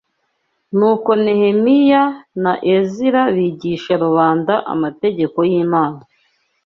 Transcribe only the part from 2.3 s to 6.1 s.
na Ezira bigisha rubanda amategeko y’Imana